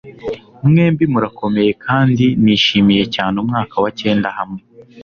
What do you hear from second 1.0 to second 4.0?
murakomeye kandi nishimiye cyane umwaka wa